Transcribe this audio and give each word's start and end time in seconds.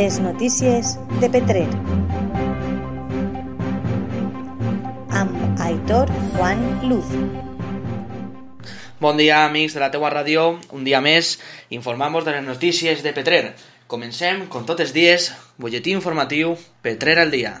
Les 0.00 0.16
notícies 0.18 0.94
de 1.20 1.28
Petrer. 1.28 1.66
Amb 5.12 5.60
Aitor 5.60 6.08
Juan 6.32 6.62
Luz. 6.88 7.10
Bon 8.96 9.20
dia, 9.20 9.42
amics 9.44 9.76
de 9.76 9.82
la 9.84 9.90
teua 9.92 10.08
ràdio. 10.08 10.56
Un 10.72 10.88
dia 10.88 11.02
més 11.04 11.34
informamos 11.68 12.24
de 12.24 12.32
les 12.38 12.46
notícies 12.48 13.04
de 13.04 13.12
Petrer. 13.12 13.42
Comencem, 13.92 14.46
com 14.48 14.64
tots 14.64 14.88
els 14.88 14.96
dies, 14.96 15.34
butlletí 15.60 15.92
informatiu 15.92 16.56
Petrer 16.80 17.18
al 17.20 17.36
dia. 17.36 17.58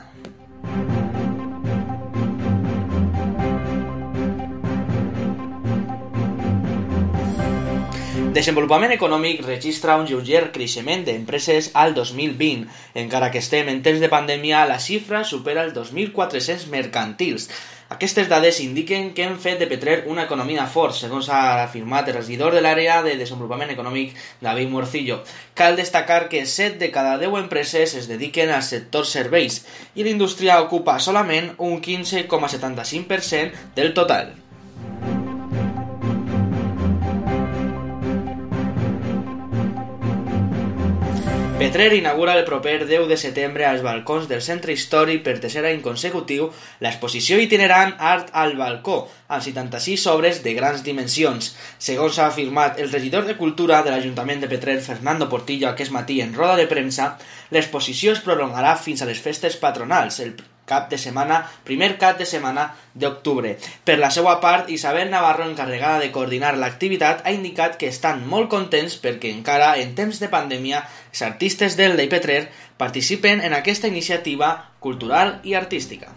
Desenvolupament 8.30 8.92
econòmic 8.94 9.40
registra 9.42 9.96
un 9.98 10.04
lleuger 10.06 10.52
creixement 10.54 11.00
d'empreses 11.02 11.72
al 11.74 11.96
2020. 11.96 12.68
Encara 13.00 13.26
que 13.34 13.40
estem 13.42 13.66
en 13.72 13.80
temps 13.82 13.98
de 13.98 14.10
pandèmia, 14.12 14.60
la 14.70 14.76
xifra 14.78 15.24
supera 15.26 15.64
els 15.66 15.72
2.400 15.74 16.68
mercantils. 16.70 17.48
Aquestes 17.90 18.28
dades 18.30 18.60
indiquen 18.62 19.08
que 19.16 19.24
hem 19.26 19.34
fet 19.42 19.58
de 19.58 19.66
Petrer 19.66 19.96
una 20.06 20.28
economia 20.28 20.68
fort, 20.70 20.94
segons 20.94 21.26
ha 21.26 21.64
afirmat 21.64 22.06
el 22.12 22.20
regidor 22.20 22.54
de 22.54 22.62
l'àrea 22.62 23.00
de 23.02 23.16
desenvolupament 23.18 23.72
econòmic, 23.74 24.14
David 24.38 24.70
Morcillo. 24.70 25.24
Cal 25.58 25.74
destacar 25.80 26.28
que 26.28 26.44
7 26.46 26.78
de 26.78 26.92
cada 26.94 27.16
10 27.18 27.34
empreses 27.40 27.96
es 27.98 28.06
dediquen 28.06 28.54
al 28.54 28.62
sector 28.62 29.10
serveis 29.10 29.64
i 29.96 30.06
la 30.06 30.14
indústria 30.14 30.60
ocupa 30.62 31.00
solament 31.02 31.50
un 31.58 31.82
15,75% 31.82 33.74
del 33.74 33.90
total. 33.98 34.30
Petrer 41.60 41.92
inaugura 41.92 42.38
el 42.38 42.46
proper 42.46 42.86
10 42.88 43.02
de 43.06 43.16
setembre 43.20 43.66
als 43.68 43.82
balcons 43.84 44.24
del 44.30 44.40
centre 44.40 44.72
històric 44.72 45.18
per 45.26 45.34
tercer 45.42 45.60
any 45.68 45.82
consecutiu 45.84 46.46
l'exposició 46.80 47.36
itinerant 47.42 47.90
Art 48.10 48.30
al 48.42 48.54
balcó, 48.56 48.94
amb 49.28 49.44
76 49.44 50.06
obres 50.14 50.40
de 50.46 50.54
grans 50.56 50.80
dimensions. 50.86 51.50
Segons 51.76 52.16
ha 52.16 52.30
afirmat 52.32 52.80
el 52.80 52.88
regidor 52.88 53.28
de 53.28 53.36
Cultura 53.36 53.82
de 53.84 53.92
l'Ajuntament 53.92 54.40
de 54.40 54.48
Petrer, 54.48 54.78
Fernando 54.86 55.28
Portillo, 55.28 55.68
aquest 55.68 55.92
matí 55.92 56.22
en 56.24 56.32
roda 56.32 56.56
de 56.62 56.64
premsa, 56.70 57.10
l'exposició 57.52 58.16
es 58.16 58.24
prolongarà 58.24 58.72
fins 58.80 59.04
a 59.04 59.10
les 59.12 59.20
festes 59.20 59.60
patronals, 59.60 60.22
el 60.24 60.32
cap 60.70 60.88
de 60.90 60.98
setmana, 61.02 61.42
primer 61.66 61.96
cap 61.98 62.18
de 62.20 62.28
setmana 62.28 62.70
d'octubre. 62.94 63.56
Per 63.84 63.98
la 63.98 64.12
seva 64.14 64.38
part, 64.40 64.70
Isabel 64.70 65.10
Navarro, 65.10 65.48
encarregada 65.50 66.00
de 66.00 66.12
coordinar 66.14 66.54
l'activitat, 66.56 67.26
ha 67.26 67.34
indicat 67.34 67.76
que 67.76 67.90
estan 67.90 68.22
molt 68.30 68.50
contents 68.54 68.96
perquè 69.02 69.34
encara 69.34 69.74
en 69.82 69.96
temps 69.98 70.22
de 70.22 70.30
pandèmia 70.32 70.86
els 71.10 71.22
artistes 71.26 71.76
del 71.76 71.98
Petrer 72.08 72.44
participen 72.78 73.42
en 73.44 73.52
aquesta 73.52 73.90
iniciativa 73.90 74.54
cultural 74.80 75.40
i 75.44 75.58
artística. 75.58 76.14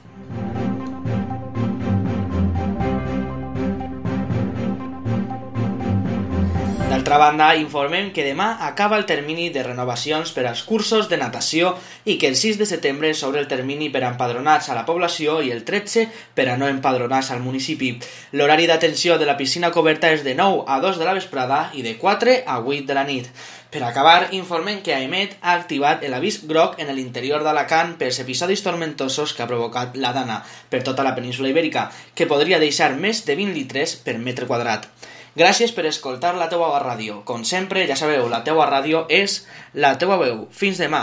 D'altra 6.94 7.18
banda, 7.18 7.48
informem 7.58 8.12
que 8.14 8.22
demà 8.22 8.52
acaba 8.62 9.00
el 9.00 9.08
termini 9.10 9.48
de 9.50 9.64
renovacions 9.66 10.30
per 10.36 10.44
als 10.46 10.60
cursos 10.62 11.08
de 11.10 11.18
natació 11.18 11.72
i 12.06 12.20
que 12.22 12.28
el 12.30 12.36
6 12.38 12.60
de 12.60 12.68
setembre 12.70 13.10
s'obre 13.18 13.40
el 13.42 13.48
termini 13.50 13.88
per 13.90 14.04
a 14.04 14.12
empadronats 14.12 14.68
a 14.70 14.76
la 14.78 14.84
població 14.86 15.40
i 15.42 15.50
el 15.50 15.64
13 15.66 16.04
per 16.38 16.46
a 16.52 16.58
no 16.62 16.68
empadronats 16.70 17.32
al 17.34 17.42
municipi. 17.42 17.90
L'horari 18.38 18.70
d'atenció 18.70 19.18
de 19.18 19.26
la 19.26 19.34
piscina 19.40 19.72
coberta 19.74 20.12
és 20.14 20.22
de 20.22 20.36
9 20.38 20.68
a 20.68 20.78
2 20.84 21.00
de 21.02 21.08
la 21.08 21.16
vesprada 21.18 21.64
i 21.74 21.82
de 21.82 21.96
4 21.98 22.36
a 22.46 22.60
8 22.62 22.86
de 22.92 22.98
la 23.00 23.08
nit. 23.10 23.32
Per 23.74 23.82
acabar, 23.82 24.30
informen 24.38 24.84
que 24.86 24.94
AEMET 24.94 25.40
ha 25.42 25.56
activat 25.58 26.06
l'avís 26.14 26.44
groc 26.46 26.78
en 26.78 26.94
l'interior 26.94 27.42
d'Alacant 27.42 27.96
pels 27.98 28.22
episodis 28.22 28.62
tormentosos 28.62 29.34
que 29.34 29.42
ha 29.42 29.50
provocat 29.50 29.98
la 29.98 30.14
Dana 30.14 30.44
per 30.70 30.84
tota 30.86 31.02
la 31.02 31.16
península 31.18 31.50
ibèrica, 31.50 31.88
que 32.14 32.30
podria 32.30 32.62
deixar 32.62 32.94
més 32.94 33.26
de 33.26 33.34
20 33.42 33.58
litres 33.58 33.98
per 33.98 34.20
metre 34.22 34.46
quadrat. 34.46 34.86
Gràcies 35.34 35.72
per 35.74 35.88
escoltar 35.90 36.36
la 36.38 36.46
teua 36.50 36.78
ràdio. 36.84 37.24
Com 37.26 37.42
sempre, 37.42 37.88
ja 37.90 37.96
sabeu, 37.98 38.28
la 38.30 38.44
teua 38.46 38.68
ràdio 38.70 39.08
és 39.10 39.40
la 39.74 39.96
teua 39.98 40.20
veu. 40.22 40.44
Fins 40.54 40.78
demà. 40.78 41.02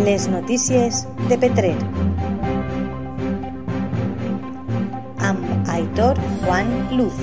Les 0.00 0.24
notícies 0.32 1.04
de 1.28 1.36
Petrer. 1.36 1.76
Amb 5.20 5.68
Aitor 5.76 6.16
Juan 6.40 6.72
Luz. 6.96 7.20